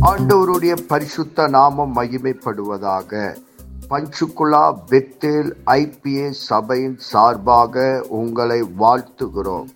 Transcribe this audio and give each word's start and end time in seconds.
ஆண்டவருடைய 0.00 0.76
பரிசுத்த 0.88 1.48
நாமம் 1.48 1.94
மகிமைப்படுவதாக. 1.96 3.36
பஞ்சுகுலா 3.90 4.78
பெத்தேல் 4.90 5.50
ஐபிஏ 5.66 6.30
சபையின் 6.30 6.98
சார்பாக 6.98 8.04
உங்களை 8.08 8.62
வாழ்த்துகிறோம். 8.78 9.66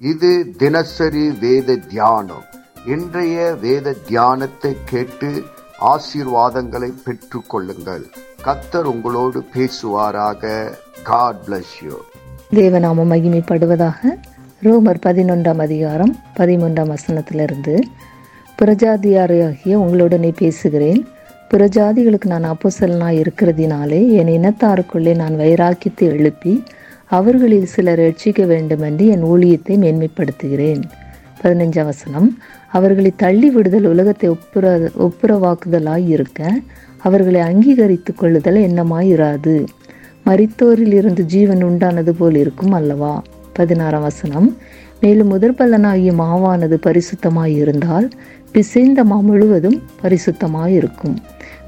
இது 0.00 0.50
தினசரி 0.56 1.30
வேத 1.30 1.76
தியானம். 1.76 2.44
இன்றைய 2.86 3.54
வேத 3.60 3.94
தியானத்தை 4.06 4.76
கேட்டு 4.84 5.42
ஆசீர்வாதங்களை 5.80 6.92
பெற்று 7.04 7.42
கொள்ளுங்கள் 7.46 8.06
கத்தர் 8.44 8.88
உங்களோடு 8.94 9.44
பேசுவாராக. 9.54 10.72
காட் 11.02 11.36
பிளஸ் 11.46 11.76
யூ 11.82 11.96
தேவநாமம் 12.50 13.10
மகிமைப்படுவதாக 13.12 14.18
ரோமர் 14.62 15.00
பதினொன்றாம் 15.06 15.58
அதிகாரம் 15.58 16.16
பதிமூன்றாம் 16.36 16.94
வசனத்திலிருந்து 16.94 17.82
புறஜாதியாராகிய 18.62 19.74
உங்களுடனே 19.74 20.32
பேசுகிறேன். 20.36 21.06
புறஜாதிகளுக்கு 21.50 22.26
நான் 22.26 22.44
அப்போசலனாக 22.44 23.22
இருக்கிறதினாலே 23.22 24.00
என் 24.10 24.32
இனத்தாருக்குள்ளே 24.38 25.14
நான் 25.14 25.34
வைராக்கியத்தை 25.38 26.00
எழுப்பி 26.00 26.62
அவர்களில் 27.04 27.66
சிலர் 27.66 27.98
ரட்சிக்க 27.98 28.46
வேண்டுமென்று 28.46 29.06
என் 29.06 29.24
ஊழியத்தை 29.24 29.74
மேன்மைப்படுத்துகிறேன். 29.84 30.82
பதினஞ்சாம் 31.42 31.84
வசனம். 31.84 32.38
அவர்களை 32.72 33.12
தள்ளி 33.16 33.50
விடுதல் 33.50 33.84
உலகத்தை 33.84 34.30
ஒப்புர 34.30 34.90
ஒப்புரவாக்குதலாய் 34.98 36.08
இருக்க 36.08 36.60
அவர்களை 36.98 37.40
அங்கீகரித்து 37.40 38.14
கொள்ளுதல் 38.14 38.56
என்னமாயிராது 38.56 39.66
மரித்தோரில் 40.26 40.92
இருந்து 40.92 41.24
ஜீவன் 41.24 41.64
உண்டானது 41.64 42.10
போல் 42.10 42.34
இருக்கும் 42.34 42.72
அல்லவா? 42.72 43.22
பதினாறாம் 43.52 44.02
வசனம். 44.02 44.56
மேலும் 45.02 45.30
முதற்பலனாகிய 45.32 46.12
மாவானது 46.20 46.76
பரிசுத்தமாய் 46.86 47.54
இருந்தால் 47.62 48.06
பிசைந்த 48.54 49.00
மா 49.10 49.18
முழுவதும் 49.28 49.78
பரிசுத்தமாயிருக்கும். 50.02 51.16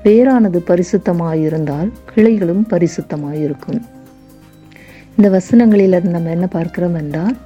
வேரானது 0.05 0.59
பரிசுத்தமாயிருந்தால் 0.71 1.89
கிளைகளும் 2.11 2.65
பரிசுத்தமாயிருக்கும். 2.73 3.81
இந்த 5.17 5.29
வசனங்களில் 5.37 5.97
நம்ம 6.15 6.31
என்ன 6.37 6.47
பார்க்கிறோம் 6.57 6.97
என்றால் 7.03 7.37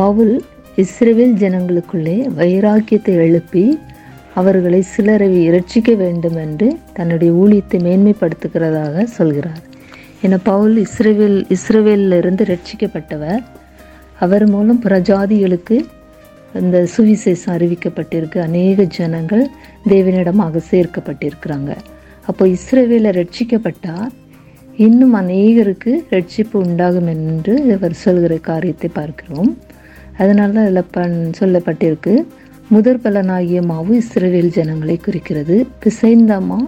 பவுல் 0.00 0.34
இஸ்ரவேல் 0.82 1.34
ஜனங்களுக்குள்ளே 1.42 2.16
வைராக்கியத்தை 2.40 3.14
எழுப்பி 3.26 3.64
அவர்களை 4.40 4.80
சிலரை 4.92 5.30
இரட்சிக்க 5.48 5.90
வேண்டும் 6.02 6.38
என்று 6.44 6.68
தன்னுடைய 6.98 7.30
ஊழியத்தை 7.42 7.78
மேன்மைப்படுத்துகிறதாக 7.86 9.04
சொல்கிறார். 9.18 9.62
என 10.26 10.38
பவுல் 10.50 10.76
இஸ்ரேவேல் 10.84 11.40
இஸ்ரேவேலிருந்து 11.56 12.44
ரட்சிக்கப்பட்டவர் 12.52 13.42
அவர் 14.20 14.46
மூலம் 14.46 14.82
பிரஜாதிகளுக்கு 14.82 15.84
இந்த 16.54 16.88
சுவிசேஷம் 16.96 17.52
அறிவிக்கப்பட்டிருக்கு. 17.56 18.38
அநேக 18.38 18.82
ஜனங்கள் 18.82 19.48
தேவனிடமாக 19.88 20.60
சேர்க்கப்பட்டிருக்கிறாங்க. 20.70 21.76
அப்போ 22.26 22.46
இஸ்ரேவேல 22.46 23.12
ரட்சிக்கப்பட்டா 23.20 23.96
இன்னும் 24.76 25.14
அநேகருக்கு 25.14 25.92
ரட்சிப்பு 26.10 26.52
உண்டாகும் 26.52 27.06
என்று 27.06 27.76
அவர் 27.76 27.92
சொல்கிற 27.92 28.36
காரியத்தை 28.36 28.90
பார்க்கிறோம். 28.92 29.58
அதனால 30.18 30.52
தான் 30.52 30.64
அதில் 30.64 30.90
பண் 30.90 31.30
சொல்லப்பட்டிருக்கு. 31.40 32.24
முதற் 32.68 33.00
பலனாகிய 33.02 33.62
மாவு 33.62 34.02
இஸ்ரேவேல் 34.02 34.50
ஜனங்களை 34.50 34.96
குறிக்கிறது. 34.96 35.66
பிசைந்தாமா 35.84 36.60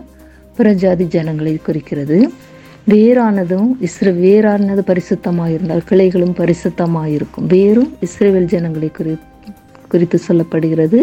பிரஜாதி 0.56 0.58
புறஜாதி 0.58 1.06
ஜனங்களை 1.06 1.58
குறிக்கிறது. 1.62 2.30
வேரானதும் 2.92 3.68
இஸ்ர 3.86 4.08
வேரானது 4.24 4.82
பரிசுத்தமாக 4.90 5.52
இருந்தால் 5.56 5.86
கிளைகளும் 5.90 6.34
பரிசுத்தமாக 6.40 7.14
இருக்கும் 7.16 7.46
வேரும் 7.54 7.92
இஸ்ரேவேல் 8.06 8.50
ஜனங்களை 8.54 8.88
குறி 8.98 9.14
குறித்து 9.92 10.18
சொல்லப்படுகிறது. 10.26 10.98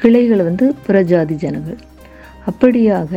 கிளைகள் 0.00 0.42
வந்து 0.48 0.64
புறஜாதி 0.86 1.36
ஜனங்கள். 1.44 1.80
அப்படியாக 2.50 3.10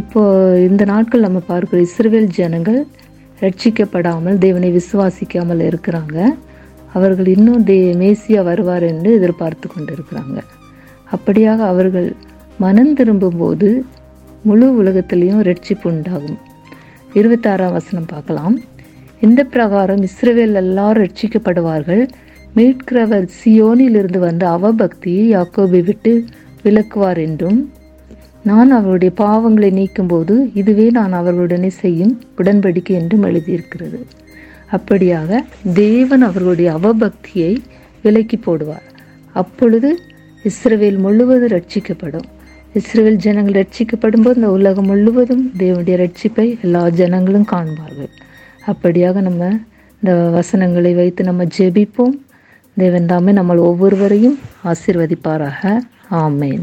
இப்போ 0.00 0.22
இந்த 0.68 0.82
நாட்கள் 0.92 1.26
நம்ம 1.26 1.40
பார்க்குற 1.50 1.78
இஸ்ரேவேல் 1.88 2.28
ஜனங்கள் 2.40 2.80
ரட்சிக்கப்படாமல் 3.44 4.40
தேவனை 4.44 4.70
விசுவாசிக்காமல் 4.78 5.62
இருக்கிறாங்க. 5.70 6.16
அவர்கள் 6.96 7.28
இன்னும் 7.36 7.64
தே 7.68 7.78
மேசியா 8.02 8.40
வருவார் 8.50 8.84
என்று 8.92 9.10
எதிர்பார்த்து 9.18 9.66
கொண்டிருக்கிறாங்க. 9.68 10.38
அப்படியாக 11.16 11.60
அவர்கள் 11.72 12.08
மனம் 12.64 12.94
திரும்பும்போது 12.98 13.68
முழு 14.48 14.66
உலகத்திலையும் 14.80 15.44
ரட்சிப்பு 15.48 15.86
உண்டாகும். 15.92 16.40
இருபத்தாறாம் 17.14 17.72
வசனம் 17.72 18.06
பார்க்கலாம். 18.06 18.54
இந்த 19.20 19.40
பிரகாரம் 19.44 20.02
இஸ்ரவேல் 20.06 20.54
எல்லாரும் 20.60 21.04
ரட்சிக்கப்படுவார்கள் 21.04 22.02
மீட்கிறவர் 22.56 23.26
சியோனிலிருந்து 23.38 24.18
வந்த 24.18 24.44
அவபக்தியை 24.48 25.24
யாக்கோபை 25.34 25.80
விட்டு 25.84 26.12
விலக்குவார் 26.64 27.20
என்றும் 27.26 27.60
நான் 28.44 28.70
அவருடைய 28.70 29.12
பாவங்களை 29.18 29.70
நீக்கும்போது 29.80 30.36
இதுவே 30.54 30.86
நான் 30.90 31.12
அவர்களுடனே 31.12 31.70
செய்யும் 31.82 32.14
உடன்படிக்கை 32.38 32.94
என்றும் 33.00 33.22
எழுதியிருக்கிறது. 33.22 34.00
அப்படியாக 34.76 35.40
தேவன் 35.74 36.22
அவர்களுடைய 36.22 36.70
அவபக்தியை 36.78 37.52
விலக்கி 38.02 38.38
போடுவார். 38.46 38.88
அப்பொழுது 39.32 39.90
இஸ்ரவேல் 40.44 40.98
முழுவதும் 40.98 41.54
ரட்சிக்கப்படும் 41.56 42.28
இஸ்ரேல் 42.78 43.16
ஜனங்கள் 43.16 43.56
ரட்சிக்கப்படும் 43.58 44.22
போது 44.22 44.34
இந்த 44.34 44.50
உலகம் 44.50 44.86
முழுவதும் 44.86 45.42
தேவனுடைய 45.58 45.96
ரட்சிப்பை 46.02 46.46
எல்லா 46.62 46.88
ஜனங்களும் 46.88 47.44
காண்பார்கள். 47.50 48.08
அப்படியாக 48.66 49.20
நம்ம 49.20 49.50
இந்த 50.02 50.12
வசனங்களை 50.36 50.94
வைத்து 50.94 51.24
நம்ம 51.24 51.44
ஜெபிப்போம். 51.58 52.14
தேவன் 52.76 53.06
தாமே 53.06 53.32
நம்ம 53.32 53.54
ஒவ்வொருவரையும் 53.54 54.38
ஆசிர்வதிப்பாராக. 54.64 55.80
ஆமேன். 56.10 56.62